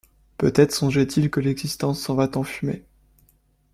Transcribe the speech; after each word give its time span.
Peut-être 0.39 0.71
songeait-il 0.71 1.29
que 1.29 1.39
l’existence 1.39 1.99
s’en 2.01 2.15
va 2.15 2.27
en 2.33 2.41
fumée. 2.41 2.83